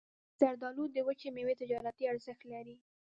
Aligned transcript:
زردالو 0.39 0.83
د 0.95 0.97
وچې 1.07 1.29
میوې 1.35 1.53
تجارتي 1.61 2.03
ارزښت 2.13 2.41
لري. 2.53 2.75